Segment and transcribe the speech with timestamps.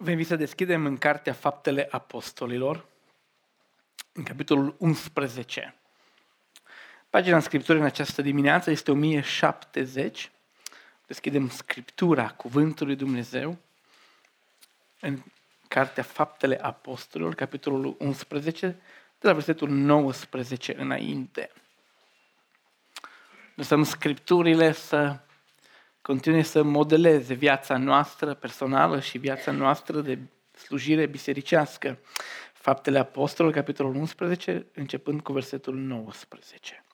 [0.00, 2.86] Vă invit să deschidem în Cartea Faptele Apostolilor,
[4.12, 5.74] în capitolul 11.
[7.10, 10.30] Pagina în Scripturii în această dimineață este 1070.
[11.06, 13.58] Deschidem Scriptura Cuvântului Dumnezeu
[15.00, 15.22] în
[15.68, 18.66] Cartea Faptele Apostolilor, capitolul 11,
[19.18, 21.50] de la versetul 19 înainte.
[23.54, 25.20] Lăsăm Scripturile să
[26.08, 30.18] continue să modeleze viața noastră personală și viața noastră de
[30.52, 31.98] slujire bisericească.
[32.52, 36.84] Faptele Apostolului, capitolul 11, începând cu versetul 19.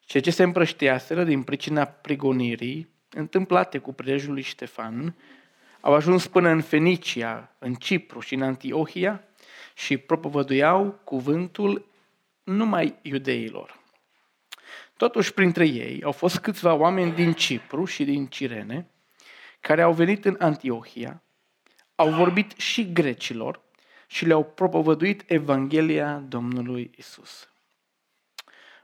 [0.00, 5.14] Ceea ce se împrășteaseră din pricina prigonirii, întâmplate cu prilejul lui Ștefan,
[5.80, 9.24] au ajuns până în Fenicia, în Cipru și în Antiohia
[9.74, 11.88] și propovăduiau cuvântul
[12.42, 13.77] numai iudeilor.
[14.98, 18.90] Totuși, printre ei au fost câțiva oameni din Cipru și din Cirene,
[19.60, 21.22] care au venit în Antiohia,
[21.94, 23.60] au vorbit și grecilor
[24.06, 27.48] și le-au propovăduit Evanghelia Domnului Isus.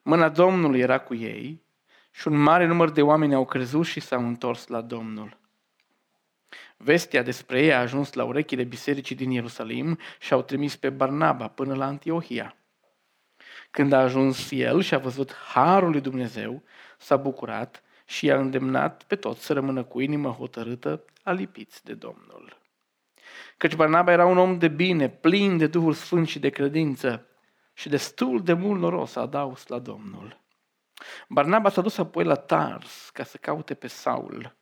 [0.02, 1.62] Mâna Domnului era cu ei
[2.10, 5.38] și un mare număr de oameni au crezut și s-au întors la Domnul.
[6.76, 11.48] Vestea despre ei a ajuns la urechile bisericii din Ierusalim și au trimis pe Barnaba
[11.48, 12.56] până la Antiohia.
[13.74, 16.62] Când a ajuns el și a văzut harul lui Dumnezeu,
[16.98, 22.60] s-a bucurat și i-a îndemnat pe toți să rămână cu inimă hotărâtă, alipiți de Domnul.
[23.56, 27.26] Căci Barnaba era un om de bine, plin de Duhul Sfânt și de credință
[27.72, 30.40] și destul de mult noros a adaus la Domnul.
[31.28, 34.56] Barnaba s-a dus apoi la Tars ca să caute pe Saul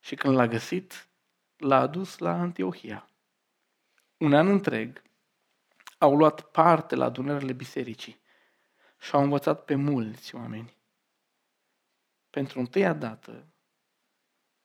[0.00, 1.08] și când l-a găsit,
[1.56, 3.08] l-a adus la Antiohia.
[4.16, 5.02] Un an întreg
[5.98, 8.24] au luat parte la adunările bisericii
[8.98, 10.76] și au învățat pe mulți oameni.
[12.30, 13.46] Pentru întâia dată,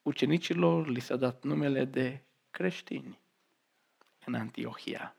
[0.02, 2.22] ucenicilor li s-a dat numele de
[2.52, 3.20] creștini
[4.26, 5.16] în Antiohia.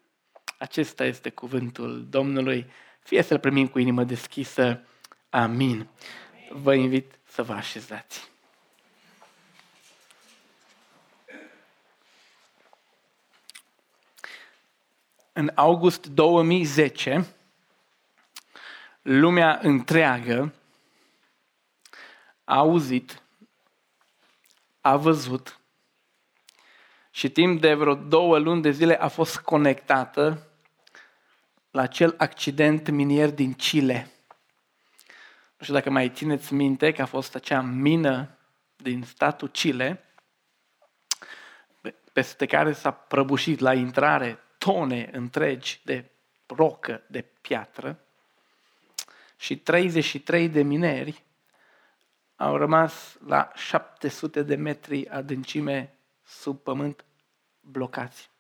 [0.58, 2.66] Acesta este cuvântul Domnului.
[3.00, 4.86] Fie să-l primim cu inimă deschisă.
[5.30, 5.88] Amin.
[6.50, 8.30] Vă invit să vă așezați.
[15.32, 17.34] În august 2010,
[19.02, 20.54] lumea întreagă
[22.44, 23.22] a auzit,
[24.80, 25.60] a văzut
[27.10, 30.46] și timp de vreo două luni de zile a fost conectată
[31.70, 34.10] la acel accident minier din Chile.
[35.56, 38.38] Nu știu dacă mai țineți minte că a fost acea mină
[38.76, 40.04] din statul Chile,
[42.12, 46.10] peste care s-a prăbușit la intrare tone întregi de
[46.46, 48.04] rocă, de piatră,
[49.42, 51.24] și 33 de mineri
[52.36, 55.94] au rămas la 700 de metri adâncime
[56.24, 57.04] sub pământ
[57.60, 58.30] blocați.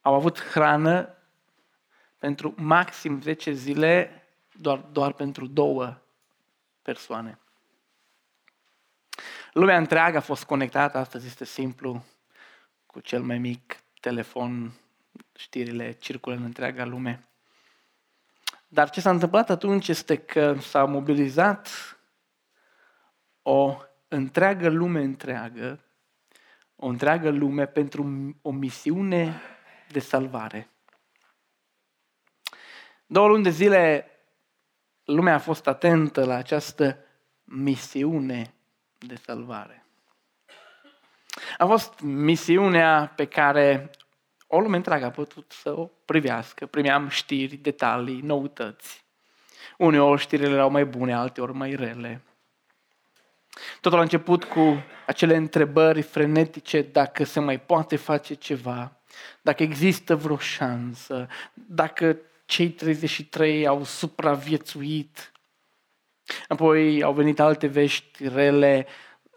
[0.00, 1.16] Au avut hrană
[2.18, 5.98] pentru maxim 10 zile, doar, doar pentru două
[6.82, 7.38] persoane.
[9.52, 12.04] Lumea întreagă a fost conectată, astăzi este simplu,
[12.86, 14.72] cu cel mai mic telefon,
[15.36, 17.28] știrile circulă în întreaga lume.
[18.68, 21.68] Dar ce s-a întâmplat atunci este că s-a mobilizat
[23.42, 23.76] o
[24.08, 25.84] întreagă lume întreagă,
[26.76, 29.40] o întreagă lume pentru o misiune
[29.88, 30.70] de salvare.
[33.06, 34.10] Două luni de zile
[35.04, 36.98] lumea a fost atentă la această
[37.44, 38.54] misiune
[38.98, 39.86] de salvare.
[41.58, 43.90] A fost misiunea pe care
[44.50, 46.66] o lume întreagă a putut să o privească.
[46.66, 49.04] Primeam știri, detalii, noutăți.
[49.78, 52.22] Uneori știrile erau mai bune, alteori mai rele.
[53.80, 58.92] Totul a început cu acele întrebări frenetice dacă se mai poate face ceva,
[59.42, 62.16] dacă există vreo șansă, dacă
[62.46, 65.32] cei 33 au supraviețuit.
[66.48, 68.86] Apoi au venit alte vești rele,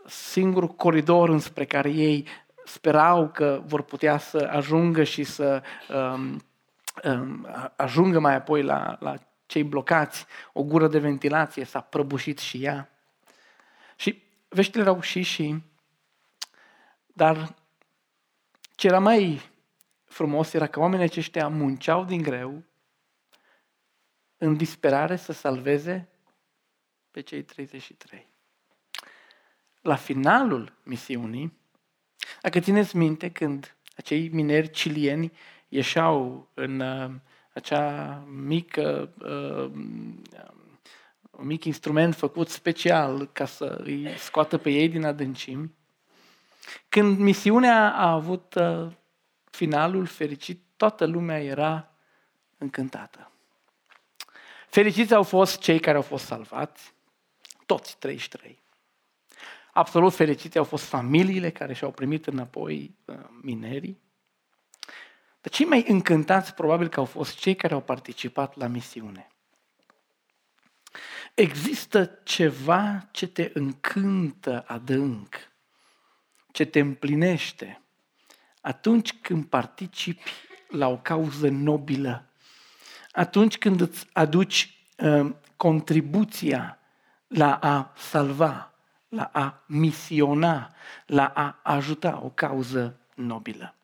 [0.06, 2.28] singurul coridor înspre care ei
[2.72, 6.42] sperau că vor putea să ajungă și să um,
[7.04, 9.16] um, ajungă mai apoi la, la
[9.46, 12.90] cei blocați, o gură de ventilație s-a prăbușit și ea.
[13.96, 15.64] Și veștile erau și și,
[17.08, 17.56] dar
[18.76, 19.42] ce era mai
[20.04, 22.64] frumos era că oamenii aceștia munceau din greu
[24.38, 26.10] în disperare să salveze
[27.12, 28.28] pe cei 33.
[29.82, 31.61] La finalul misiunii,
[32.42, 35.32] dacă țineți minte când acei mineri cilieni
[35.68, 37.12] ieșeau în uh,
[37.54, 39.72] acea mică, uh,
[41.32, 45.72] un mic instrument făcut special ca să îi scoată pe ei din adâncimi,
[46.90, 48.88] Când misiunea a avut uh,
[49.52, 51.92] finalul fericit, toată lumea era
[52.58, 53.32] încântată.
[54.68, 56.94] Fericiți au fost cei care au fost salvați,
[57.66, 58.60] toți 33.
[59.72, 64.00] Absolut fericiți au fost familiile care și-au primit înapoi uh, minerii.
[65.42, 69.32] Dar cei mai încântați probabil că au fost cei care au participat la misiune.
[71.34, 75.36] Există ceva ce te încântă adânc,
[76.52, 77.82] ce te împlinește
[78.62, 80.32] atunci când participi
[80.68, 82.26] la o cauză nobilă,
[83.12, 86.80] atunci când îți aduci uh, contribuția
[87.28, 88.71] la a salva,
[89.12, 90.74] la a misiona,
[91.06, 93.76] la a ajuta o cauză nobilă.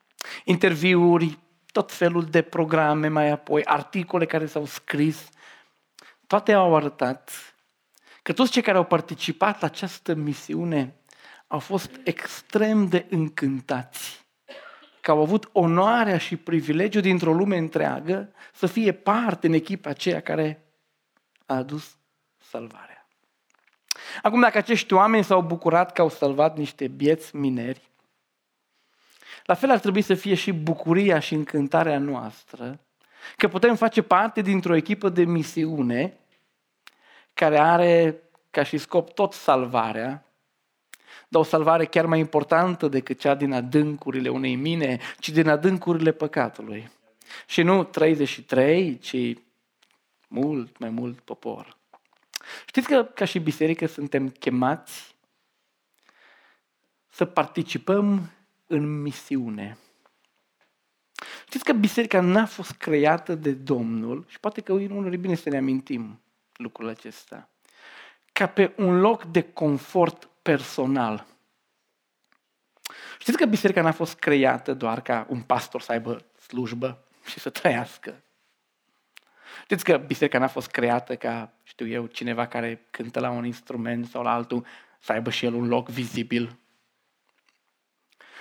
[0.44, 1.38] Interviuri,
[1.72, 5.28] tot felul de programe mai apoi, articole care s-au scris,
[6.26, 7.30] toate au arătat
[8.22, 10.94] că toți cei care au participat la această misiune
[11.46, 14.26] au fost extrem de încântați
[15.00, 20.20] că au avut onoarea și privilegiul dintr-o lume întreagă să fie parte în echipa aceea
[20.20, 20.64] care
[21.46, 21.98] a adus
[22.36, 22.97] salvarea.
[24.22, 27.90] Acum, dacă acești oameni s-au bucurat că au salvat niște bieți mineri,
[29.44, 32.80] la fel ar trebui să fie și bucuria și încântarea noastră
[33.36, 36.18] că putem face parte dintr-o echipă de misiune
[37.34, 40.26] care are ca și scop tot salvarea,
[41.28, 46.12] dar o salvare chiar mai importantă decât cea din adâncurile unei mine, ci din adâncurile
[46.12, 46.90] păcatului.
[47.46, 49.16] Și nu 33, ci
[50.28, 51.77] mult mai mult popor.
[52.66, 55.16] Știți că ca și biserică suntem chemați
[57.10, 58.30] să participăm
[58.66, 59.78] în misiune.
[61.46, 65.48] Știți că biserica n-a fost creată de Domnul și poate că unul e bine să
[65.48, 66.20] ne amintim
[66.56, 67.48] lucrul acesta.
[68.32, 71.26] Ca pe un loc de confort personal.
[73.18, 77.50] Știți că biserica n-a fost creată doar ca un pastor să aibă slujbă și să
[77.50, 78.22] trăiască.
[79.62, 84.06] Știți că biserica n-a fost creată ca, știu eu, cineva care cântă la un instrument
[84.06, 84.66] sau la altul
[85.00, 86.58] să aibă și el un loc vizibil.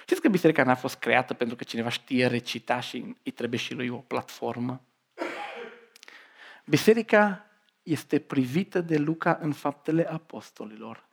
[0.01, 3.73] Știți că biserica n-a fost creată pentru că cineva știe recita și îi trebuie și
[3.73, 4.81] lui o platformă?
[6.65, 7.45] Biserica
[7.83, 11.05] este privită de Luca în faptele apostolilor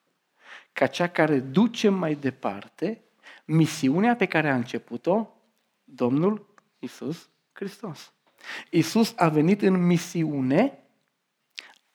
[0.73, 3.03] ca cea care duce mai departe
[3.45, 5.29] misiunea pe care a început-o
[5.85, 8.14] Domnul Isus Hristos.
[8.71, 10.79] Isus a venit în misiune,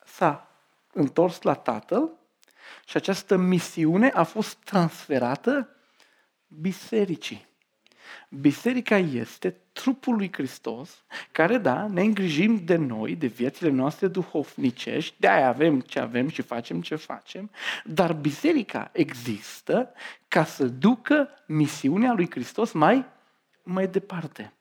[0.06, 0.52] s-a
[0.94, 2.12] întors la Tatăl
[2.86, 5.70] și această misiune a fost transferată
[6.48, 7.48] bisericii.
[8.30, 15.16] Biserica este trupul lui Hristos, care, da, ne îngrijim de noi, de viețile noastre duhovnicești,
[15.20, 17.52] de aia avem ce avem și facem ce facem,
[17.84, 19.94] dar biserica există
[20.28, 23.06] ca să ducă misiunea lui Hristos mai,
[23.64, 24.54] mai departe.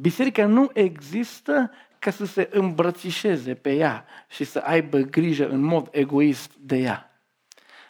[0.00, 5.88] Biserica nu există ca să se îmbrățișeze pe ea și să aibă grijă în mod
[5.90, 7.22] egoist de ea.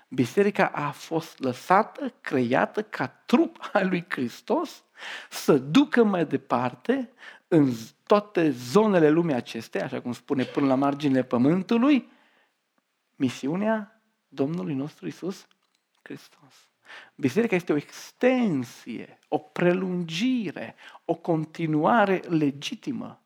[0.08, 4.84] Biserica a fost lăsată, creată ca trup al lui Hristos
[5.30, 7.12] să ducă mai departe
[7.48, 7.72] în
[8.06, 12.12] toate zonele lumii acestea, așa cum spune până la marginile pământului,
[13.16, 15.46] misiunea Domnului nostru Isus
[16.02, 16.67] Hristos.
[17.14, 20.74] Biserica este o extensie, o prelungire,
[21.04, 23.22] o continuare legitimă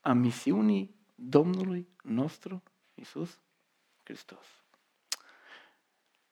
[0.00, 2.62] a misiunii Domnului nostru
[2.94, 3.38] Isus
[4.02, 4.46] Hristos.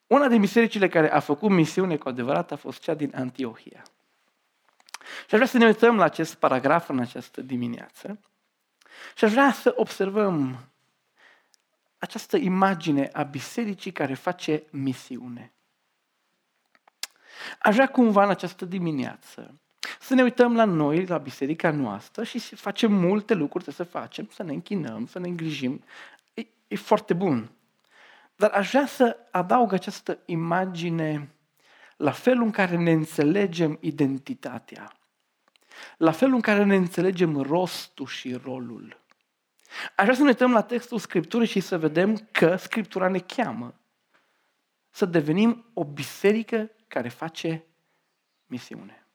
[0.06, 3.82] Una din bisericile care a făcut misiune cu adevărat a fost cea din Antiohia.
[5.26, 8.20] Și aș vrea să ne uităm la acest paragraf în această dimineață
[9.14, 10.68] și aș vrea să observăm
[11.98, 15.52] această imagine a bisericii care face misiune.
[17.58, 19.54] Aș vrea cumva în această dimineață
[20.00, 24.28] să ne uităm la noi, la biserica noastră și să facem multe lucruri, să facem,
[24.32, 25.84] să ne închinăm, să ne îngrijim.
[26.34, 27.50] E, e foarte bun.
[28.36, 31.34] Dar aș vrea să adaug această imagine
[31.96, 34.92] la felul în care ne înțelegem identitatea,
[35.96, 39.00] la felul în care ne înțelegem rostul și rolul.
[39.96, 43.74] Aș vrea să ne uităm la textul Scripturii și să vedem că Scriptura ne cheamă
[44.90, 47.64] să devenim o biserică care face
[48.46, 49.06] misiune.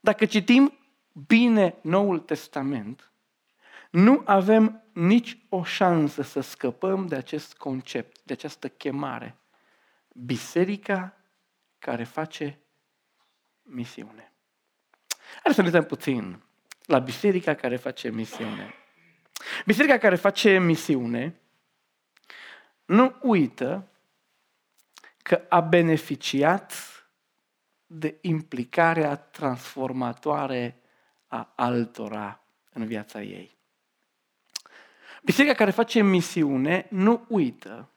[0.00, 0.78] Dacă citim
[1.12, 3.12] bine Noul Testament,
[3.90, 9.36] nu avem nici o șansă să scăpăm de acest concept, de această chemare.
[10.12, 11.16] Biserica
[11.78, 12.58] care face
[13.62, 14.32] misiune.
[15.42, 16.42] Hai să ne uităm puțin
[16.84, 18.74] la biserica care face misiune.
[19.66, 21.40] Biserica care face misiune
[22.84, 23.88] nu uită
[25.24, 26.72] că a beneficiat
[27.86, 30.80] de implicarea transformatoare
[31.26, 32.40] a altora
[32.72, 33.56] în viața ei.
[35.22, 37.90] Biserica care face misiune nu uită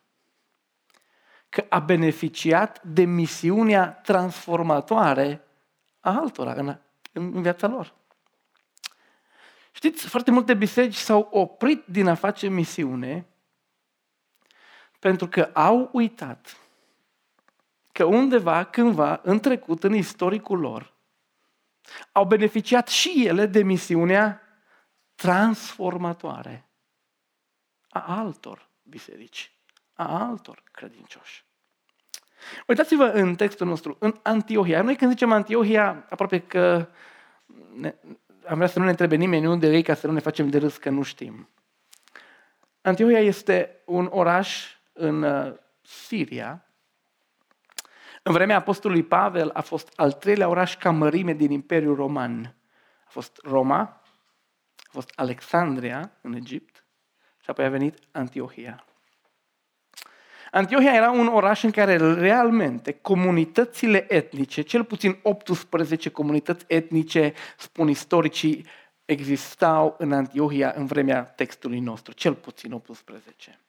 [1.49, 5.47] că a beneficiat de misiunea transformatoare
[5.99, 6.79] a altora în,
[7.11, 7.95] în viața lor.
[9.71, 13.27] Știți, foarte multe biserici s-au oprit din a face misiune
[14.99, 16.57] pentru că au uitat
[17.97, 20.93] că undeva, cândva, în trecut, în istoricul lor,
[22.11, 24.41] au beneficiat și ele de misiunea
[25.15, 26.69] transformatoare
[27.89, 29.51] a altor biserici,
[29.93, 31.45] a altor credincioși.
[32.67, 34.81] Uitați-vă în textul nostru, în Antiohia.
[34.81, 36.87] Noi când zicem Antiohia, aproape că
[37.73, 37.95] ne,
[38.47, 40.57] am vrea să nu ne întrebe nimeni unde e ca să nu ne facem de
[40.57, 41.49] râs că nu știm.
[42.81, 46.66] Antiohia este un oraș în uh, Siria.
[48.27, 52.55] În vremea Apostolului Pavel a fost al treilea oraș ca mărime din Imperiul Roman.
[53.05, 53.79] A fost Roma,
[54.75, 56.85] a fost Alexandria în Egipt
[57.43, 58.85] și apoi a venit Antiohia.
[60.51, 67.87] Antiohia era un oraș în care realmente comunitățile etnice, cel puțin 18 comunități etnice, spun
[67.87, 68.65] istoricii,
[69.05, 73.59] existau în Antiohia în vremea textului nostru, cel puțin 18.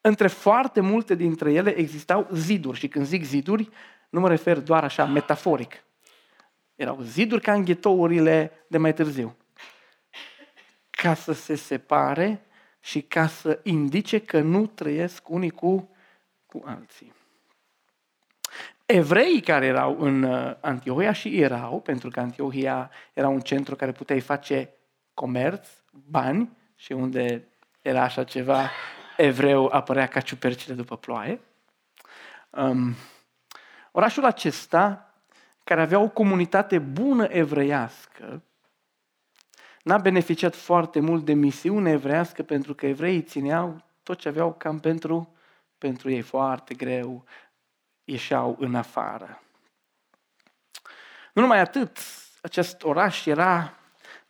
[0.00, 3.68] Între foarte multe dintre ele existau ziduri și când zic ziduri,
[4.10, 5.84] nu mă refer doar așa metaforic.
[6.74, 9.36] Erau ziduri ca în ghetourile de mai târziu.
[10.90, 12.44] Ca să se separe
[12.80, 15.90] și ca să indice că nu trăiesc unii cu,
[16.46, 17.12] cu alții.
[18.86, 23.92] Evreii care erau în uh, Antiohia și erau, pentru că Antiohia era un centru care
[23.92, 24.70] puteai face
[25.14, 27.48] comerț, bani și unde
[27.82, 28.70] era așa ceva,
[29.20, 31.40] evreu apărea ca ciupercile după ploaie.
[32.50, 32.94] Um,
[33.90, 35.14] orașul acesta,
[35.64, 38.42] care avea o comunitate bună evreiască,
[39.82, 44.78] n-a beneficiat foarte mult de misiune evreiască pentru că evreii țineau tot ce aveau cam
[44.78, 45.34] pentru,
[45.78, 47.24] pentru ei foarte greu,
[48.04, 49.42] ieșeau în afară.
[51.32, 51.98] Nu numai atât,
[52.42, 53.79] acest oraș era,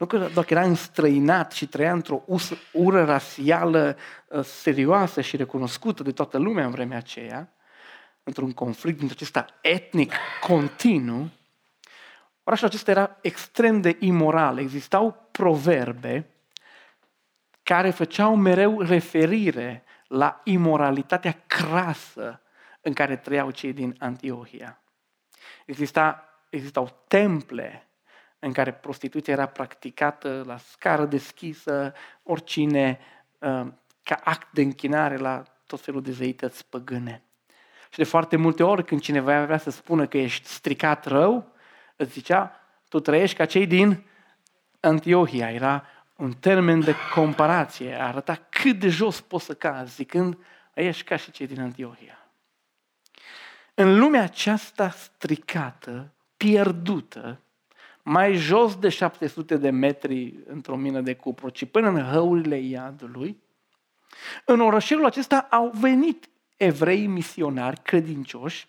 [0.01, 2.25] nu că doar era înstrăinat și trăia într-o
[2.73, 7.53] ură rasială uh, serioasă și recunoscută de toată lumea în vremea aceea,
[8.23, 11.31] într-un conflict dintre acesta etnic continuu,
[12.43, 14.59] Orașul acesta era extrem de imoral.
[14.59, 16.27] Existau proverbe
[17.63, 22.41] care făceau mereu referire la imoralitatea crasă
[22.81, 24.81] în care trăiau cei din Antiohia.
[25.67, 27.90] Exista, existau temple
[28.41, 32.99] în care prostituția era practicată la scară deschisă, oricine,
[33.39, 33.67] uh,
[34.03, 37.23] ca act de închinare la tot felul de zeități păgâne.
[37.91, 41.53] Și de foarte multe ori când cineva vrea să spună că ești stricat rău,
[41.97, 44.05] îți zicea, tu trăiești ca cei din
[44.81, 45.51] Antiohia.
[45.51, 45.85] Era
[46.17, 50.39] un termen de comparație, arăta cât de jos poți să cazi, zicând,
[50.75, 52.19] ești ca și cei din Antiohia.
[53.75, 57.41] În lumea aceasta stricată, pierdută,
[58.03, 63.43] mai jos de 700 de metri într-o mină de cupru, ci până în hăurile iadului,
[64.45, 68.69] în orășelul acesta au venit evrei misionari credincioși,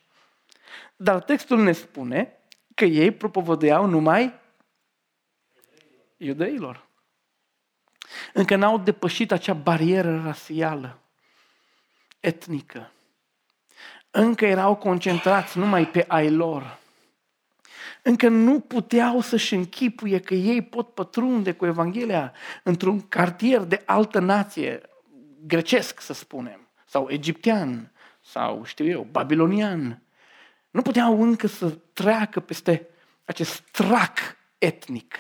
[0.96, 2.36] dar textul ne spune
[2.76, 4.34] că ei propovăduiau numai
[6.18, 6.88] iudeilor.
[8.34, 11.00] Încă n-au depășit acea barieră rasială,
[12.20, 12.92] etnică.
[14.12, 16.80] Încă erau concentrați numai pe ai lor.
[18.02, 24.20] Încă nu puteau să-și închipuie că ei pot pătrunde cu Evanghelia într-un cartier de altă
[24.20, 24.82] nație,
[25.46, 27.92] grecesc să spunem, sau egiptean,
[28.22, 30.02] sau știu eu, babilonian.
[30.70, 32.88] Nu puteau încă să treacă peste
[33.26, 34.18] acest trac
[34.58, 35.16] etnic.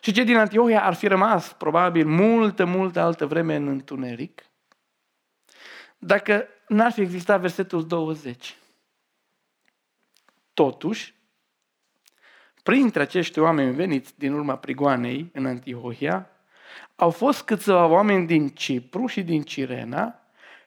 [0.00, 4.42] Și cei din Antiohia ar fi rămas probabil multă, multă altă vreme în întuneric
[5.98, 8.56] dacă n-ar fi existat versetul 20.
[10.56, 11.14] Totuși,
[12.62, 16.30] printre acești oameni veniți din urma prigoanei în Antiohia,
[16.94, 20.20] au fost câțiva oameni din Cipru și din Cirena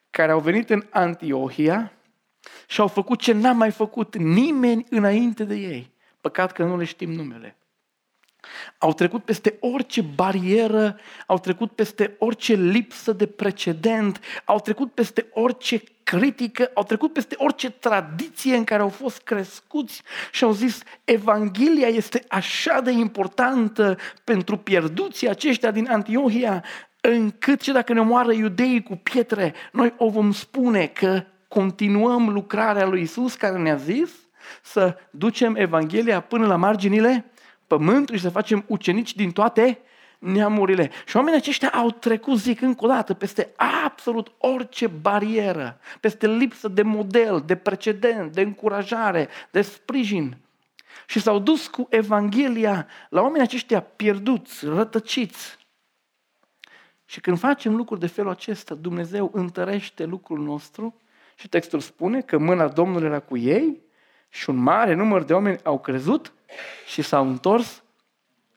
[0.10, 1.92] care au venit în Antiohia
[2.68, 5.92] și au făcut ce n-a mai făcut nimeni înainte de ei.
[6.22, 7.58] Păcat că nu le știm numele.
[8.78, 15.28] Au trecut peste orice barieră, au trecut peste orice lipsă de precedent, au trecut peste
[15.34, 20.82] orice critică, au trecut peste orice tradiție în care au fost crescuți și au zis
[21.04, 26.64] Evanghelia este așa de importantă pentru pierduții aceștia din Antiohia,
[27.02, 32.86] încât și dacă ne moară iudeii cu pietre, noi o vom spune că continuăm lucrarea
[32.86, 34.10] lui Isus care ne-a zis
[34.62, 37.32] să ducem Evanghelia până la marginile
[37.70, 39.80] pământului și să facem ucenici din toate
[40.20, 40.92] neamurile.
[41.06, 43.54] Și oamenii aceștia au trecut, zic încă o dată, peste
[43.86, 50.38] absolut orice barieră, peste lipsă de model, de precedent, de încurajare, de sprijin.
[51.08, 55.58] Și s-au dus cu Evanghelia la oamenii aceștia pierduți, rătăciți.
[57.06, 61.02] Și când facem lucruri de felul acesta, Dumnezeu întărește lucrul nostru
[61.36, 63.82] și textul spune că mâna Domnului era cu ei
[64.30, 66.34] și un mare număr de oameni au crezut
[66.88, 67.84] și s-au întors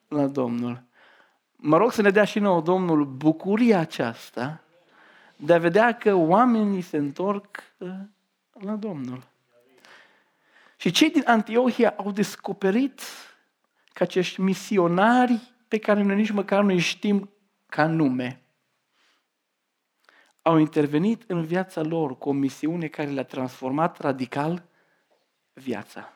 [0.09, 0.83] la Domnul.
[1.57, 4.63] Mă rog să ne dea și nouă Domnul bucuria aceasta
[5.45, 7.89] de a vedea că oamenii se întorc uh,
[8.53, 9.23] la Domnul.
[10.77, 13.01] Și cei din Antiohia au descoperit
[13.93, 17.31] că acești misionari pe care noi nici măcar nu știm
[17.67, 18.43] ca nume,
[20.43, 24.65] au intervenit în viața lor cu o misiune care le-a transformat radical
[25.53, 26.13] viața.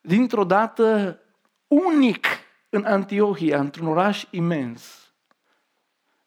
[0.00, 1.20] Dintr-o dată,
[1.66, 2.26] unic
[2.68, 5.12] în Antiohia, într-un oraș imens,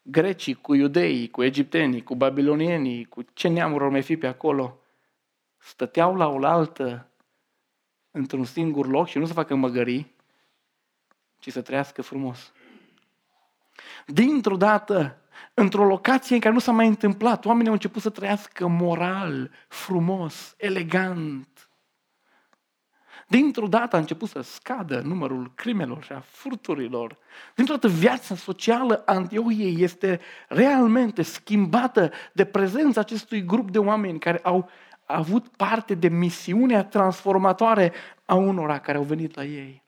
[0.02, 4.80] grecii cu iudeii, cu egiptenii, cu babilonienii, cu ce neamuri ar mai fi pe acolo,
[5.58, 7.10] stăteau la oaltă
[8.10, 10.14] într-un singur loc și nu să facă măgării,
[11.38, 12.52] ci să trăiască frumos.
[14.06, 15.20] Dintr-o dată,
[15.54, 20.54] într-o locație în care nu s-a mai întâmplat, oamenii au început să trăiască moral, frumos,
[20.56, 21.66] elegant,
[23.28, 27.18] Dintr-o dată a început să scadă numărul crimelor și a furturilor.
[27.54, 34.18] Dintr-o dată viața socială a Antiohiei este realmente schimbată de prezența acestui grup de oameni
[34.18, 34.68] care au
[35.04, 37.92] avut parte de misiunea transformatoare
[38.24, 39.84] a unora care au venit la ei.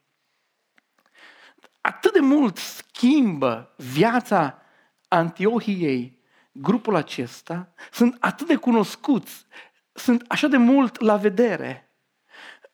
[1.81, 4.61] Atât de mult schimbă viața
[5.09, 6.19] Antiohiei
[6.51, 9.45] grupul acesta, sunt atât de cunoscuți,
[9.93, 11.83] sunt așa de mult la vedere–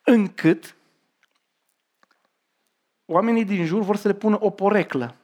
[0.06, 0.76] încât
[3.04, 5.16] oamenii din jur vor să le pună o poreclă.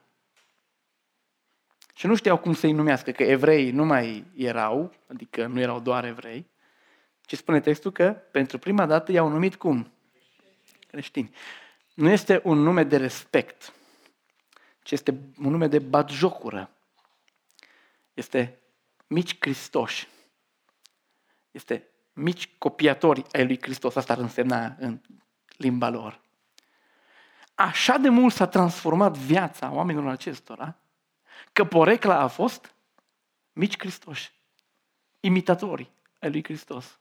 [1.94, 6.04] Și nu știau cum să-i numească, că evrei nu mai erau, adică nu erau doar
[6.04, 6.46] evrei,
[7.20, 9.92] ci spune textul că pentru prima dată i-au numit cum?
[10.86, 11.34] Creștini.
[11.94, 13.72] Nu este un nume de respect,
[14.82, 15.10] ci este
[15.42, 16.70] un nume de batjocură.
[18.14, 18.60] Este
[19.06, 20.08] mici cristoși.
[21.50, 25.00] Este mici copiatori ai lui Hristos, asta ar însemna în
[25.56, 26.20] limba lor.
[27.54, 30.76] Așa de mult s-a transformat viața oamenilor acestora,
[31.52, 32.74] că porecla a fost
[33.52, 34.32] mici Hristoși,
[35.20, 37.00] imitatori ai lui Hristos.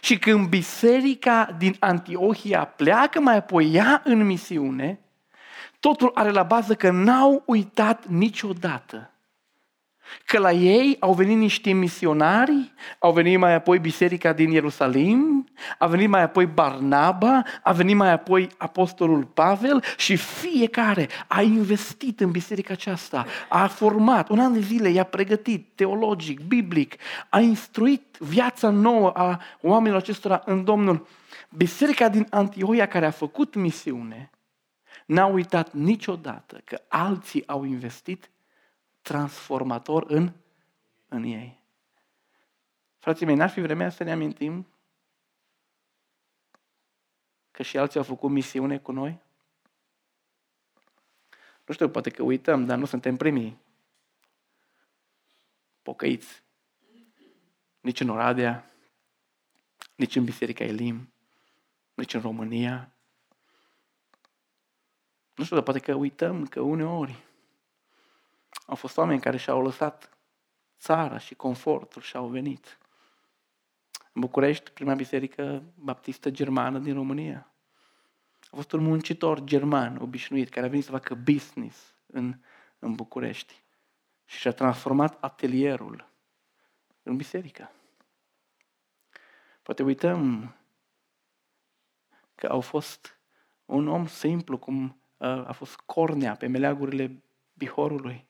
[0.00, 5.00] Și când biserica din Antiohia pleacă mai apoi ea în misiune,
[5.80, 9.11] totul are la bază că n-au uitat niciodată
[10.32, 15.86] Că la ei au venit niște misionari, au venit mai apoi biserica din Ierusalim, a
[15.86, 22.30] venit mai apoi Barnaba, a venit mai apoi apostolul Pavel și fiecare a investit în
[22.30, 26.94] biserica aceasta, a format, un an de zile i-a pregătit teologic, biblic,
[27.28, 31.06] a instruit viața nouă a oamenilor acestora în Domnul.
[31.48, 34.30] Biserica din Antiohia care a făcut misiune,
[35.06, 38.30] n-a uitat niciodată că alții au investit
[39.02, 40.32] transformator în,
[41.08, 41.60] în ei.
[42.98, 44.66] Frații mei, n-ar fi vremea să ne amintim
[47.50, 49.20] că și alții au făcut misiune cu noi?
[51.64, 53.58] Nu știu, poate că uităm, dar nu suntem primii
[55.82, 56.42] pocăiți.
[57.80, 58.70] Nici în Oradea,
[59.94, 61.12] nici în Biserica Elim,
[61.94, 62.92] nici în România.
[65.34, 67.24] Nu știu, dar poate că uităm că uneori
[68.66, 70.16] au fost oameni care și-au lăsat
[70.78, 72.78] țara și confortul și au venit.
[74.12, 77.52] În București, prima biserică baptistă germană din România.
[78.40, 82.40] A fost un muncitor german obișnuit care a venit să facă business în,
[82.78, 83.62] în București
[84.24, 86.08] și și-a transformat atelierul
[87.02, 87.70] în biserică.
[89.62, 90.54] Poate uităm
[92.34, 93.18] că au fost
[93.64, 94.84] un om simplu cum
[95.16, 97.22] uh, a fost Cornea pe meleagurile
[97.54, 98.26] Bihorului,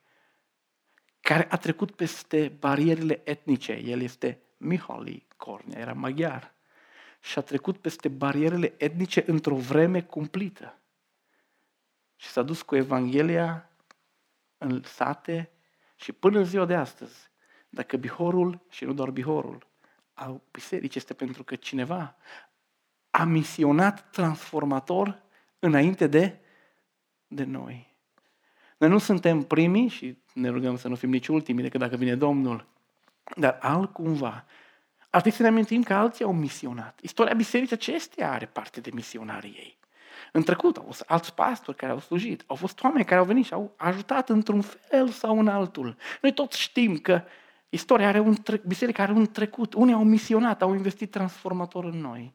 [1.22, 3.72] care a trecut peste barierele etnice.
[3.72, 6.54] El este Mihali Cornea, era maghiar.
[7.20, 10.78] Și a trecut peste barierele etnice într-o vreme cumplită.
[12.16, 13.70] Și s-a dus cu Evanghelia
[14.58, 15.50] în sate
[15.96, 17.30] și până în ziua de astăzi,
[17.68, 19.66] dacă Bihorul, și nu doar Bihorul,
[20.14, 22.16] au biserici, este pentru că cineva
[23.10, 25.22] a misionat transformator
[25.58, 26.38] înainte de,
[27.26, 27.96] de noi.
[28.78, 32.16] Noi nu suntem primii și ne rugăm să nu fim nici ultimii decât dacă vine
[32.16, 32.66] Domnul.
[33.36, 34.44] Dar altcumva,
[35.10, 36.98] ar trebui să ne amintim că alții au misionat.
[37.02, 39.78] Istoria bisericii acestea are parte de misionarii ei.
[40.32, 43.44] În trecut au fost alți pastori care au slujit, au fost oameni care au venit
[43.44, 45.96] și au ajutat într-un fel sau în altul.
[46.22, 47.22] Noi toți știm că
[47.68, 49.74] istoria are un tre- biserica are un trecut.
[49.74, 52.34] Unii au misionat, au investit transformator în noi.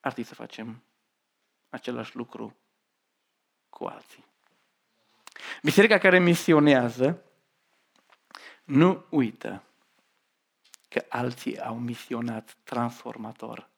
[0.00, 0.82] Ar trebui să facem
[1.68, 2.56] același lucru
[3.68, 4.24] cu alții.
[5.62, 7.22] Biserica care misionează
[8.64, 9.62] nu uită
[10.88, 13.68] că alții au misionat transformator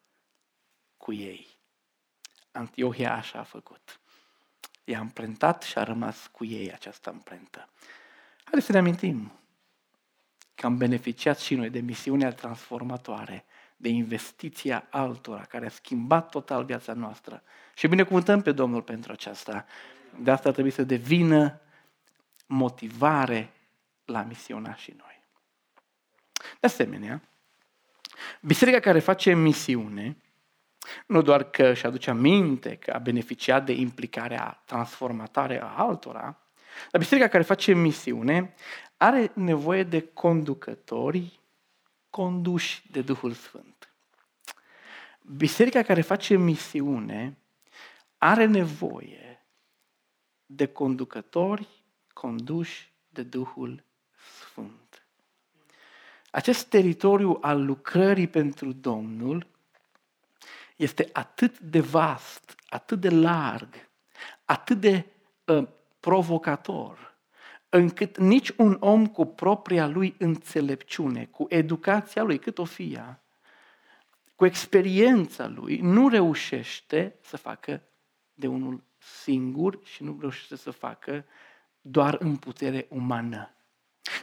[0.96, 1.46] cu ei.
[2.52, 4.00] Antiohia așa a făcut.
[4.84, 7.68] I-a împrentat și a rămas cu ei această împrentă.
[8.44, 9.32] Haideți să ne amintim
[10.54, 13.44] că am beneficiat și noi de misiunea transformatoare,
[13.76, 17.42] de investiția altora care a schimbat total viața noastră.
[17.74, 19.66] Și binecuvântăm pe Domnul pentru aceasta.
[20.18, 21.60] De asta trebuie să devină
[22.46, 23.52] motivare
[24.04, 25.22] la misiona și noi.
[26.60, 27.22] De asemenea,
[28.40, 30.16] biserica care face misiune,
[31.06, 36.38] nu doar că își aduce aminte că a beneficiat de implicarea transformatoare a altora,
[36.90, 38.54] dar biserica care face misiune
[38.96, 41.40] are nevoie de conducători
[42.10, 43.90] conduși de Duhul Sfânt.
[45.36, 47.38] Biserica care face misiune
[48.18, 49.25] are nevoie
[50.46, 51.68] de conducători
[52.12, 53.84] conduși de Duhul
[54.40, 55.06] Sfânt.
[56.30, 59.46] Acest teritoriu al lucrării pentru Domnul
[60.76, 63.88] este atât de vast, atât de larg,
[64.44, 65.06] atât de
[65.44, 65.68] uh,
[66.00, 67.16] provocator,
[67.68, 73.20] încât nici un om cu propria lui înțelepciune, cu educația lui, cât o fie,
[74.34, 77.82] cu experiența lui, nu reușește să facă
[78.34, 78.82] de unul
[79.22, 81.24] singur și nu reușește să facă
[81.80, 83.50] doar în putere umană.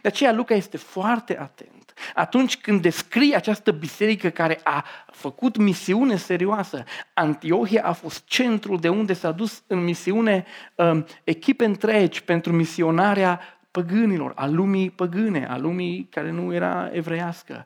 [0.02, 1.94] De aceea Luca este foarte atent.
[2.14, 8.90] Atunci când descrie această biserică care a făcut misiune serioasă, Antiohia a fost centrul de
[8.90, 13.40] unde s-a dus în misiune um, echipe întregi pentru misionarea
[13.72, 17.66] păgânilor, a lumii păgâne, a lumii care nu era evreiască.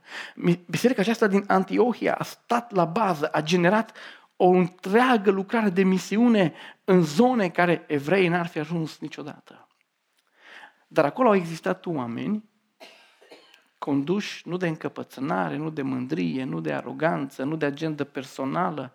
[0.67, 3.97] Biserica aceasta din Antiohia a stat la bază, a generat
[4.37, 9.67] o întreagă lucrare de misiune în zone care evrei n-ar fi ajuns niciodată.
[10.87, 12.49] Dar acolo au existat oameni
[13.77, 18.93] conduși nu de încăpățânare, nu de mândrie, nu de aroganță, nu de agendă personală,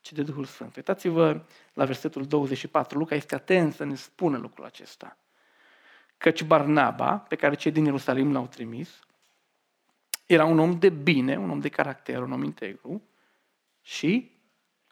[0.00, 0.76] ci de Duhul Sfânt.
[0.76, 2.98] Uitați-vă la versetul 24.
[2.98, 5.16] Luca este atent să ne spună lucrul acesta.
[6.16, 9.00] Căci Barnaba, pe care cei din Ierusalim l-au trimis,
[10.26, 13.02] era un om de bine, un om de caracter, un om integru
[13.80, 14.37] și,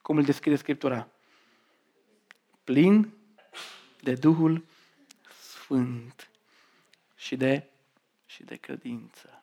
[0.06, 1.08] cum îl descrie Scriptura,
[2.64, 3.12] plin
[4.00, 4.64] de Duhul
[5.40, 6.30] Sfânt
[7.14, 7.68] și de,
[8.26, 9.42] și de credință.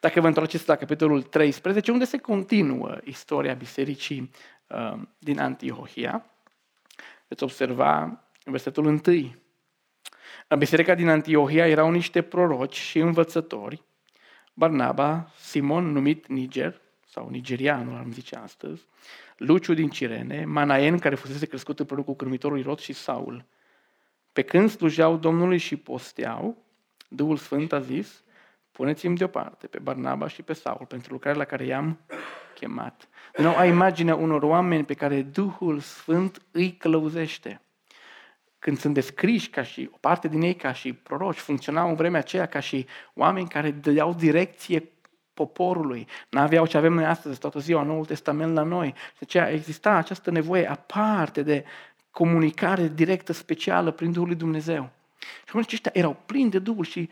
[0.00, 4.30] Dacă vă întoarceți la capitolul 13, unde se continuă istoria bisericii
[4.66, 6.30] uh, din Antiohia,
[7.28, 8.02] veți observa
[8.44, 9.00] în versetul 1.
[10.48, 13.82] În biserica din Antiohia erau niște proroci și învățători,
[14.54, 18.86] Barnaba, Simon numit Niger, sau nigerianul am zice astăzi,
[19.36, 23.44] Luciu din Cirene, Manaen, care fusese crescut împreună cu cârmitorul Irod și Saul,
[24.32, 26.56] pe când slujeau Domnului și posteau,
[27.08, 28.22] Duhul Sfânt a zis,
[28.72, 31.98] puneți-mi deoparte pe Barnaba și pe Saul pentru lucrarea la care i-am
[32.54, 33.08] chemat.
[33.34, 37.60] Din nou, ai imaginea unor oameni pe care Duhul Sfânt îi călăuzește.
[38.58, 42.20] Când sunt descriși ca și o parte din ei ca și proroci, funcționau în vremea
[42.20, 44.88] aceea ca și oameni care dădeau direcție
[45.34, 46.06] poporului.
[46.28, 48.92] N-aveau ce avem noi astăzi, toată ziua, Noul Testament la noi.
[48.92, 51.64] De aceea exista această nevoie aparte de
[52.10, 54.90] comunicare directă, specială, prin Duhul lui Dumnezeu.
[55.18, 57.10] Și oamenii aceștia erau plini de Duhul și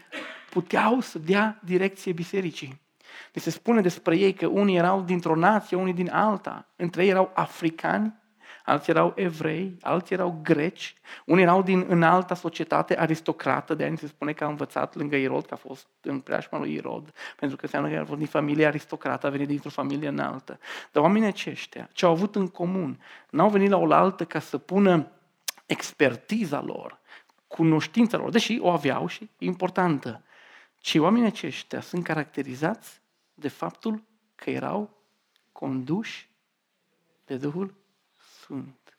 [0.51, 2.81] puteau să dea direcție bisericii.
[3.33, 6.67] Deci se spune despre ei că unii erau dintr-o nație, unii din alta.
[6.77, 8.15] Între ei erau africani,
[8.69, 13.99] alții erau evrei, alții erau greci, unii erau din în alta societate aristocrată, de ani
[13.99, 17.57] se spune că a învățat lângă Irod, că a fost în preajma lui Irod, pentru
[17.57, 20.59] că înseamnă că a fost din familie aristocrată, a venit dintr-o familie înaltă.
[20.93, 23.01] Dar oamenii aceștia, ce au avut în comun,
[23.31, 25.11] n-au venit la oaltă ca să pună
[25.67, 26.99] expertiza lor,
[27.47, 30.23] cunoștința lor, deși o aveau și importantă,
[30.79, 33.01] ci oamenii aceștia sunt caracterizați
[33.35, 34.03] de faptul
[34.35, 34.91] că erau
[35.53, 36.29] conduși
[37.25, 37.75] de Duhul
[38.49, 38.99] Sfânt.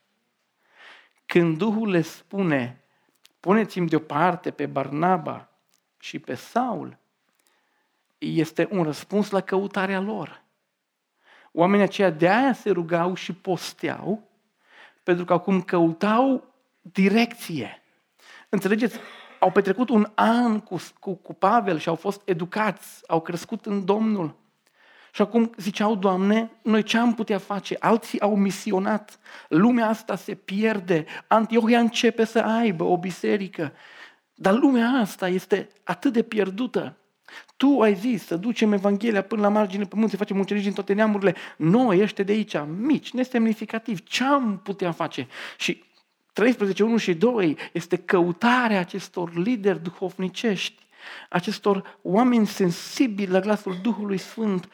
[1.25, 2.83] Când Duhul le spune,
[3.39, 5.49] puneți-mi deoparte pe Barnaba
[5.99, 6.97] și pe Saul,
[8.17, 10.43] este un răspuns la căutarea lor.
[11.51, 14.29] Oamenii aceia de aia se rugau și posteau,
[15.03, 17.81] pentru că acum căutau direcție.
[18.49, 18.99] Înțelegeți?
[19.39, 23.85] au petrecut un an cu, cu, cu Pavel și au fost educați, au crescut în
[23.85, 24.35] Domnul.
[25.12, 27.76] Și acum ziceau, Doamne, noi ce am putea face?
[27.80, 33.74] Alții au misionat, lumea asta se pierde, Antiohia începe să aibă o biserică,
[34.34, 36.93] dar lumea asta este atât de pierdută.
[37.58, 40.93] Tu ai zis să ducem Evanghelia până la marginea pământului, să facem ucenici în toate
[40.93, 41.36] neamurile.
[41.58, 45.28] Noi, ăștia de aici, mici, nesemnificativ, ce am putea face?
[45.58, 45.84] Și
[46.34, 50.88] 13, 1 și 2 este căutarea acestor lideri duhovnicești,
[51.30, 54.69] acestor oameni sensibili la glasul Duhului Sfânt.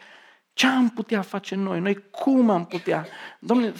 [0.55, 1.79] Ce am putea face noi?
[1.79, 3.07] Noi cum am putea?
[3.39, 3.73] Domnule,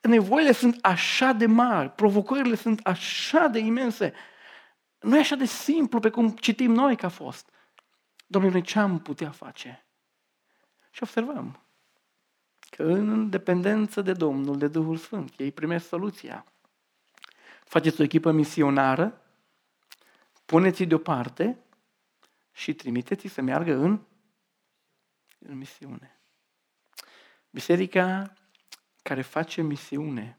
[0.00, 4.12] nevoile sunt așa de mari, provocările sunt așa de imense.
[5.00, 7.50] Nu e așa de simplu pe cum citim noi că a fost.
[8.26, 9.86] Domnule, ce am putea face?
[10.90, 11.62] Și observăm
[12.70, 16.44] că în dependență de Domnul, de Duhul Sfânt, ei primesc soluția.
[17.64, 19.22] Faceți o echipă misionară,
[20.44, 21.58] puneți-i deoparte
[22.52, 24.00] și trimiteți-i să meargă în,
[25.38, 26.21] în misiune.
[27.52, 28.32] Biserica
[29.02, 30.38] care face misiune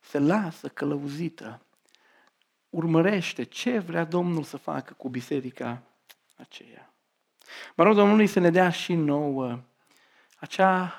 [0.00, 1.62] se lasă călăuzită,
[2.70, 5.82] urmărește ce vrea Domnul să facă cu biserica
[6.36, 6.94] aceea.
[7.76, 9.60] Mă rog Domnului să ne dea și nouă
[10.38, 10.94] acea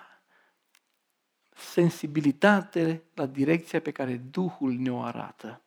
[1.56, 5.62] sensibilitate la direcția pe care Duhul ne-o arată.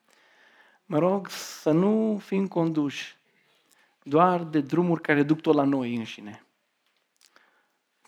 [0.84, 3.16] Mă rog să nu fim conduși
[4.02, 6.44] doar de drumuri care duc tot la noi înșine,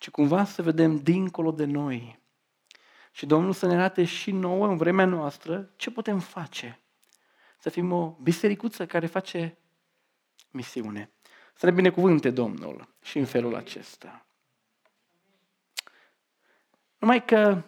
[0.02, 2.20] ci cumva să vedem dincolo de noi.
[3.12, 6.80] Și Domnul să ne arate și nouă în vremea noastră ce putem face.
[7.58, 9.58] Să fim o bisericuță care face
[10.50, 11.10] misiune.
[11.54, 14.26] Să ne binecuvânte Domnul și în felul acesta.
[16.98, 17.62] Numai că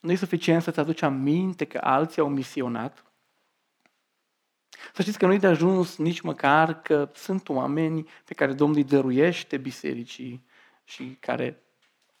[0.00, 3.04] nu e suficient să-ți aduci aminte că alții au misionat.
[4.94, 8.76] Să știți că nu e de ajuns nici măcar că sunt oameni pe care Domnul
[8.76, 10.45] îi dăruiește bisericii
[10.86, 11.62] și care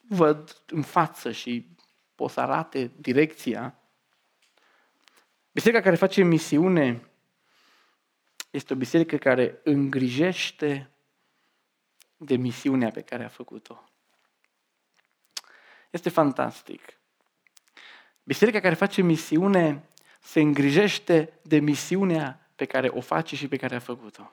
[0.08, 1.76] văd în față și
[2.14, 3.78] pot să arate direcția.
[5.52, 7.10] Biserica care face misiune
[8.50, 10.90] este o biserică care îngrijește
[12.16, 13.90] de misiunea pe care a făcut-o.
[15.90, 16.82] Este fantastic.
[18.22, 19.88] Biserica care face misiune
[20.20, 24.32] se îngrijește de misiunea pe care o face și pe care a făcut-o.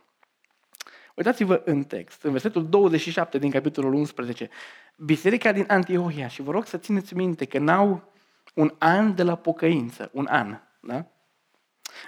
[1.14, 4.50] Uitați-vă în text, în versetul 27 din capitolul 11.
[4.98, 8.14] Biserica din Antiohia, și vă rog să țineți minte că n-au
[8.54, 11.06] un an de la pocăință, un an, da?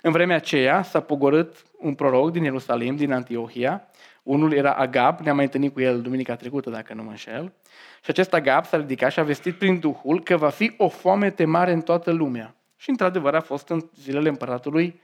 [0.01, 3.87] În vremea aceea s-a pogorât un proroc din Ierusalim, din Antiohia.
[4.23, 7.53] Unul era Agab, ne-am mai întâlnit cu el duminica trecută, dacă nu mă înșel.
[8.03, 11.45] Și acest Agab s-a ridicat și a vestit prin Duhul că va fi o foamete
[11.45, 12.55] mare în toată lumea.
[12.75, 15.01] Și într-adevăr a fost în zilele împăratului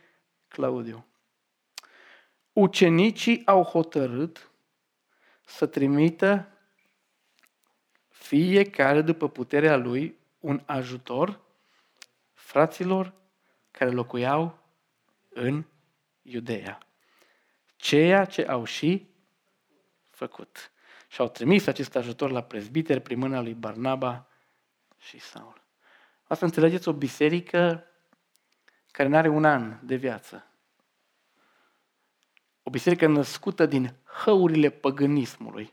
[0.47, 1.05] Claudiu.
[2.53, 4.51] Ucenicii au hotărât
[5.45, 6.47] să trimită
[8.07, 11.39] fiecare după puterea lui un ajutor
[12.33, 13.13] fraților
[13.71, 14.59] care locuiau
[15.29, 15.65] în
[16.21, 16.77] Iudeea.
[17.75, 19.07] Ceea ce au și
[20.09, 20.71] făcut.
[21.07, 24.27] Și au trimis acest ajutor la prezbiteri prin mâna lui Barnaba
[24.97, 25.61] și Saul.
[26.23, 27.85] Asta înțelegeți o biserică
[28.91, 30.50] care nu are un an de viață.
[32.63, 35.71] O biserică născută din hăurile păgânismului.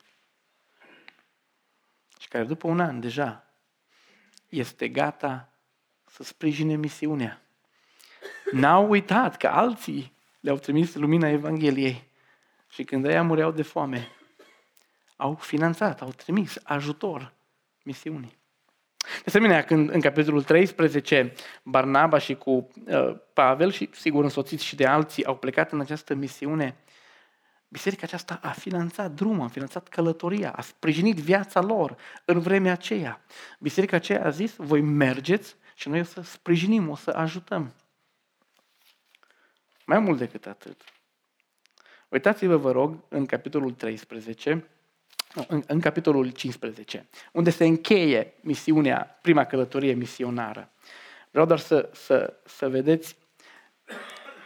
[2.19, 3.45] Și care după un an deja
[4.49, 5.53] este gata
[6.05, 7.43] să sprijine misiunea.
[8.53, 12.09] N-au uitat că alții le-au trimis lumina Evangheliei
[12.69, 14.09] și când ei mureau de foame,
[15.17, 17.33] au finanțat, au trimis ajutor
[17.83, 18.38] misiunii.
[19.17, 24.77] De asemenea, când în capitolul 13 Barnaba și cu uh, Pavel și sigur însoțiți și
[24.77, 26.77] de alții au plecat în această misiune,
[27.69, 33.21] biserica aceasta a finanțat drumul, a finanțat călătoria, a sprijinit viața lor în vremea aceea.
[33.59, 37.75] Biserica aceea a zis, voi mergeți și noi o să sprijinim, o să ajutăm.
[39.87, 40.81] Mai mult decât atât.
[42.09, 44.69] Uitați-vă, vă rog, în capitolul 13,
[45.49, 50.71] în, în capitolul 15, unde se încheie misiunea, prima călătorie misionară.
[51.31, 53.17] Vreau doar să, să, să vedeți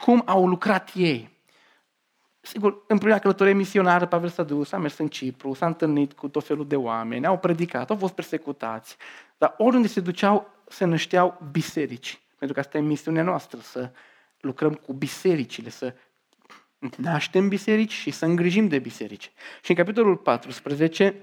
[0.00, 1.30] cum au lucrat ei.
[2.40, 6.28] Sigur, în prima călătorie misionară, Pavel s-a dus, a mers în Cipru, s-a întâlnit cu
[6.28, 8.96] tot felul de oameni, au predicat, au fost persecutați,
[9.38, 12.20] dar oriunde se duceau, se nășteau biserici.
[12.38, 13.90] Pentru că asta e misiunea noastră, să
[14.40, 15.94] lucrăm cu bisericile, să
[16.96, 19.32] naștem biserici și să îngrijim de biserici.
[19.62, 21.20] Și în capitolul 14,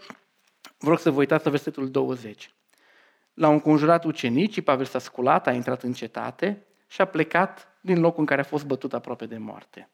[0.78, 2.54] vă rog să vă uitați la versetul 20.
[3.34, 8.20] L-au înconjurat ucenicii, Pavel s-a sculat, a intrat în cetate și a plecat din locul
[8.20, 9.90] în care a fost bătut aproape de moarte.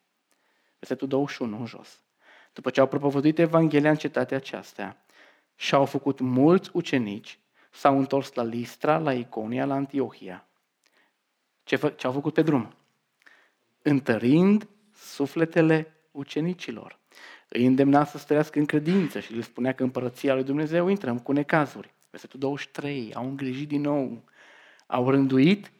[0.79, 1.99] versetul 21 în jos.
[2.53, 4.97] După ce au propovăduit Evanghelia în cetatea aceasta
[5.55, 7.39] și au făcut mulți ucenici,
[7.71, 10.47] s-au întors la Listra, la Iconia, la Antiohia.
[11.63, 12.75] Ce, fă, ce au făcut pe drum?
[13.81, 14.67] Întărind
[15.15, 16.99] sufletele ucenicilor.
[17.49, 21.31] Îi îndemna să străiască în credință și le spunea că împărăția lui Dumnezeu intrăm cu
[21.31, 21.93] necazuri.
[22.09, 24.23] Versetul 23, au îngrijit din nou,
[24.85, 25.71] au rânduit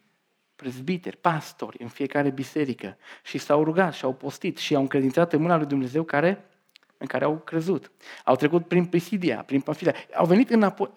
[0.56, 5.42] prezbiteri, pastori în fiecare biserică și s-au rugat și au postit și au încredințat în
[5.42, 6.46] mâna lui Dumnezeu care,
[6.98, 7.92] în care au crezut.
[8.24, 10.92] Au trecut prin Pisidia, prin Pafilia, au venit înapoi,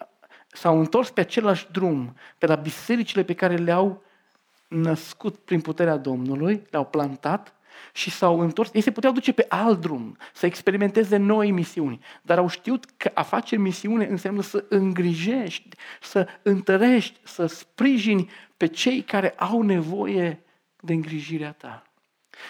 [0.47, 4.03] s-au întors pe același drum, pe la bisericile pe care le-au
[4.67, 7.53] născut prin puterea Domnului, le-au plantat
[7.93, 8.73] și s-au întors.
[8.73, 13.11] Ei se puteau duce pe alt drum, să experimenteze noi misiuni, dar au știut că
[13.13, 20.43] a face misiune înseamnă să îngrijești, să întărești, să sprijini pe cei care au nevoie
[20.79, 21.83] de îngrijirea ta.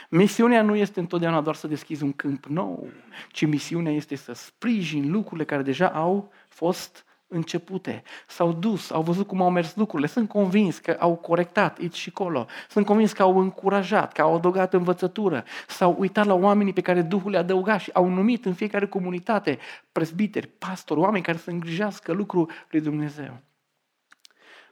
[0.10, 2.90] Misiunea nu este întotdeauna doar să deschizi un câmp nou,
[3.32, 8.04] ci misiunea este să sprijini lucrurile care deja au fost începute.
[8.28, 10.08] S-au dus, au văzut cum au mers lucrurile.
[10.08, 12.46] Sunt convins că au corectat aici și acolo.
[12.70, 15.44] Sunt convins că au încurajat, că au adăugat învățătură.
[15.68, 19.58] S-au uitat la oamenii pe care Duhul le-a adăugat și au numit în fiecare comunitate
[19.92, 23.38] presbiteri, pastori, oameni care să îngrijească lucrul lui Dumnezeu.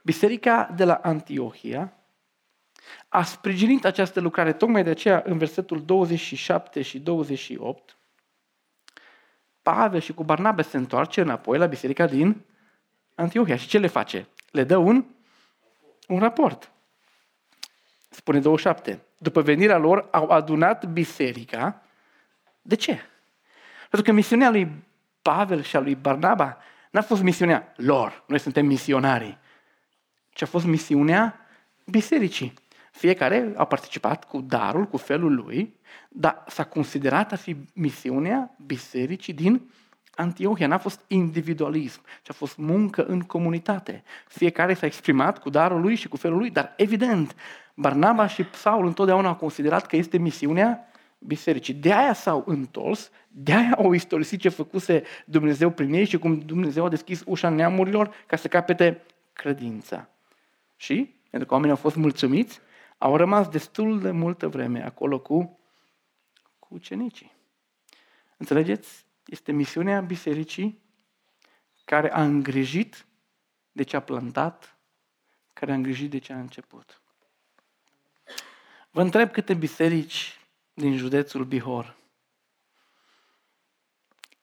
[0.02, 1.92] Biserica de la Antiohia
[3.08, 7.97] a sprijinit această lucrare, tocmai de aceea în versetul 27 și 28,
[9.74, 12.44] Pavel și cu Barnabe se întoarce înapoi la biserica din
[13.14, 13.56] Antiohia.
[13.56, 14.28] Și ce le face?
[14.50, 15.04] Le dă un,
[16.06, 16.70] un raport.
[18.08, 19.00] Spune 27.
[19.18, 21.82] După venirea lor au adunat biserica.
[22.62, 23.00] De ce?
[23.80, 24.84] Pentru că misiunea lui
[25.22, 26.58] Pavel și a lui Barnaba
[26.90, 28.24] n-a fost misiunea lor.
[28.26, 29.38] Noi suntem misionarii.
[30.30, 31.46] Ci a fost misiunea
[31.84, 32.54] bisericii.
[32.98, 35.74] Fiecare a participat cu darul, cu felul lui,
[36.08, 39.70] dar s-a considerat a fi misiunea bisericii din
[40.14, 40.66] Antiohia.
[40.66, 44.02] N-a fost individualism, ci a fost muncă în comunitate.
[44.28, 47.34] Fiecare s-a exprimat cu darul lui și cu felul lui, dar evident,
[47.74, 51.74] Barnaba și Saul întotdeauna au considerat că este misiunea bisericii.
[51.74, 56.38] De aia s-au întors, de aia au istorisit ce făcuse Dumnezeu prin ei și cum
[56.38, 60.08] Dumnezeu a deschis ușa neamurilor ca să capete credința.
[60.76, 62.60] Și, pentru că oamenii au fost mulțumiți,
[62.98, 65.60] au rămas destul de multă vreme acolo cu,
[66.58, 67.32] cu ucenicii.
[68.36, 69.06] Înțelegeți?
[69.26, 70.82] Este misiunea bisericii
[71.84, 73.06] care a îngrijit
[73.72, 74.78] de ce a plantat,
[75.52, 77.02] care a îngrijit de ce a început.
[78.90, 80.40] Vă întreb câte biserici
[80.74, 81.96] din județul Bihor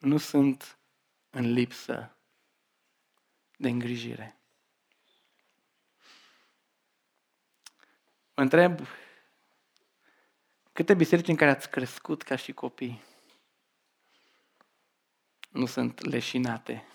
[0.06, 0.78] nu sunt
[1.30, 2.18] în lipsă
[3.58, 4.39] de îngrijire.
[8.36, 8.80] Mă întreb
[10.74, 13.04] câte biserici în care ați crescut ca și copii
[15.50, 16.88] nu sunt leșinate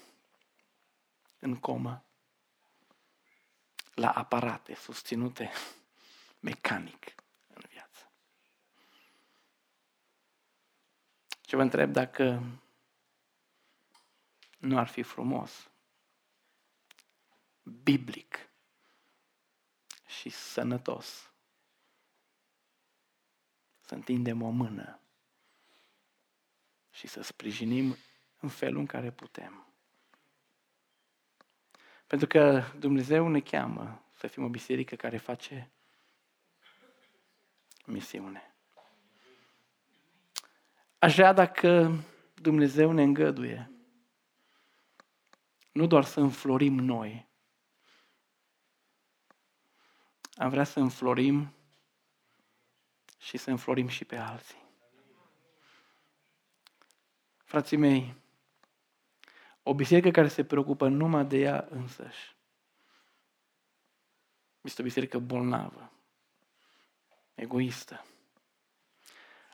[1.38, 2.05] în comă,
[3.94, 5.50] la aparate susținute
[6.40, 7.14] mecanic
[7.55, 8.11] în viață.
[11.40, 12.42] Ce vă întreb dacă
[14.59, 15.70] nu ar fi frumos,
[17.62, 18.48] biblic
[20.07, 21.29] și sănătos
[23.90, 25.00] să întindem o mână
[26.90, 27.96] și să sprijinim
[28.40, 29.66] în felul în care putem.
[32.07, 35.70] Pentru că Dumnezeu ne cheamă să fim o biserică care face
[37.87, 38.55] misiune.
[40.98, 41.98] Aș vrea dacă
[42.35, 43.70] Dumnezeu ne îngăduie,
[45.72, 47.29] nu doar să înflorim noi,
[50.35, 51.55] am vrea să înflorim
[53.20, 54.59] și să înflorim și pe alții.
[57.44, 58.14] Frații mei,
[59.62, 62.38] o biserică care se preocupă numai de ea însăși
[64.61, 65.92] este o biserică bolnavă,
[67.35, 68.04] egoistă.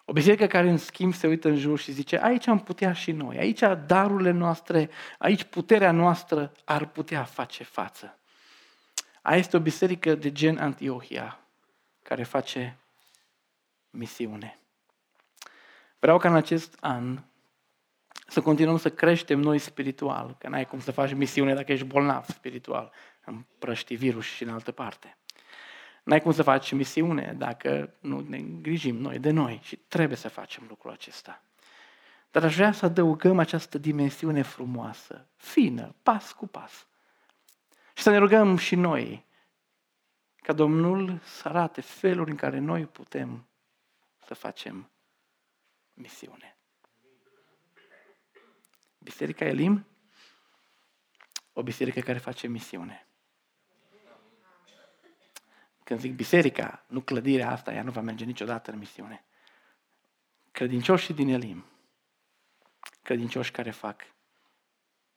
[0.05, 3.13] O biserică care în schimb se uită în jur și zice, aici am putea și
[3.13, 8.19] noi, aici darurile noastre, aici puterea noastră ar putea face față.
[9.23, 11.41] Aia este o biserică de gen Antiohia,
[12.03, 12.79] care face
[13.97, 14.59] misiune.
[15.99, 17.19] Vreau ca în acest an
[18.27, 22.25] să continuăm să creștem noi spiritual, că n-ai cum să faci misiune dacă ești bolnav
[22.25, 22.93] spiritual,
[23.25, 25.17] împrăști virus și în altă parte.
[26.05, 30.29] N-ai cum să faci misiune dacă nu ne îngrijim noi de noi și trebuie să
[30.29, 31.43] facem lucrul acesta.
[32.31, 36.87] Dar aș vrea să adăugăm această dimensiune frumoasă, fină, pas cu pas.
[37.95, 39.25] Și să ne rugăm și noi
[40.37, 43.47] ca Domnul să arate felul în care noi putem
[44.27, 44.91] să facem
[45.95, 46.57] misiune.
[48.99, 49.87] Biserica Elim?
[51.53, 53.07] O biserică care face misiune.
[55.85, 59.25] Când zic biserica, nu clădirea asta, ea nu va merge niciodată în misiune.
[60.51, 61.65] Credincioșii din Elim,
[63.03, 64.03] credincioși care fac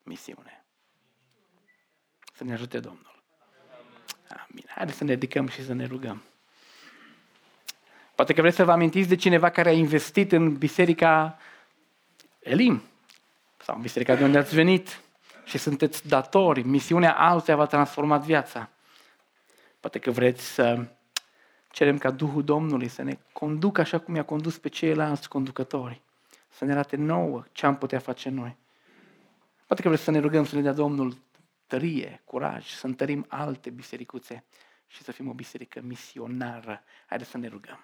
[0.03, 0.65] misiune.
[2.33, 3.23] Să ne ajute Domnul.
[4.29, 4.65] Amin.
[4.67, 6.28] Haideți să ne ridicăm și să ne rugăm.
[8.19, 11.37] Poate că vreți să vă amintiți de cineva care a investit în biserica
[12.39, 12.81] Elim
[13.57, 15.01] sau în biserica de unde ați venit
[15.45, 16.61] și sunteți datori.
[16.61, 18.69] Misiunea altuia v-a transformat viața.
[19.79, 20.85] Poate că vreți să
[21.71, 26.01] cerem ca Duhul Domnului să ne conducă așa cum i-a condus pe ceilalți conducători.
[26.49, 28.57] Să ne arate nouă ce am putea face noi.
[29.67, 31.17] Poate că vreți să ne rugăm să ne dea Domnul
[31.67, 34.43] tărie, curaj, să întărim alte bisericuțe
[34.87, 36.83] și să fim o biserică misionară.
[37.05, 37.83] Haideți să ne rugăm.